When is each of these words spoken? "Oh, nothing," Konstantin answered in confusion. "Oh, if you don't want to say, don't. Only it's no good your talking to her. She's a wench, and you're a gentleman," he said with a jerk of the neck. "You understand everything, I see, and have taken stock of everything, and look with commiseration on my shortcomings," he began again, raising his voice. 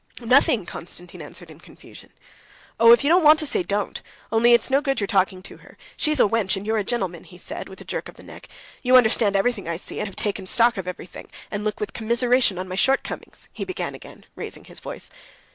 "Oh, 0.19 0.25
nothing," 0.25 0.65
Konstantin 0.65 1.21
answered 1.21 1.51
in 1.51 1.59
confusion. 1.59 2.09
"Oh, 2.79 2.91
if 2.91 3.03
you 3.03 3.07
don't 3.07 3.23
want 3.23 3.37
to 3.37 3.45
say, 3.45 3.61
don't. 3.61 4.01
Only 4.31 4.53
it's 4.53 4.71
no 4.71 4.81
good 4.81 4.99
your 4.99 5.05
talking 5.05 5.43
to 5.43 5.57
her. 5.57 5.77
She's 5.95 6.19
a 6.19 6.23
wench, 6.23 6.55
and 6.55 6.65
you're 6.65 6.79
a 6.79 6.83
gentleman," 6.83 7.23
he 7.23 7.37
said 7.37 7.69
with 7.69 7.79
a 7.81 7.85
jerk 7.85 8.09
of 8.09 8.15
the 8.15 8.23
neck. 8.23 8.47
"You 8.81 8.95
understand 8.95 9.35
everything, 9.35 9.67
I 9.69 9.77
see, 9.77 9.99
and 9.99 10.07
have 10.07 10.15
taken 10.15 10.47
stock 10.47 10.77
of 10.77 10.87
everything, 10.87 11.29
and 11.51 11.63
look 11.63 11.79
with 11.79 11.93
commiseration 11.93 12.57
on 12.57 12.67
my 12.67 12.73
shortcomings," 12.73 13.47
he 13.53 13.63
began 13.63 13.93
again, 13.93 14.25
raising 14.35 14.65
his 14.65 14.79
voice. 14.79 15.11